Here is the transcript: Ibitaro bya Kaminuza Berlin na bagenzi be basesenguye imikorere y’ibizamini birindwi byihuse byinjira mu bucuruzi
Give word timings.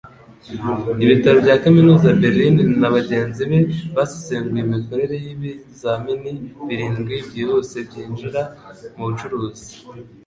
Ibitaro 1.03 1.37
bya 1.45 1.55
Kaminuza 1.63 2.17
Berlin 2.21 2.57
na 2.79 2.89
bagenzi 2.95 3.41
be 3.49 3.59
basesenguye 3.95 4.61
imikorere 4.63 5.15
y’ibizamini 5.25 6.31
birindwi 6.67 7.13
byihuse 7.27 7.77
byinjira 7.87 8.41
mu 8.95 9.03
bucuruzi 9.07 9.69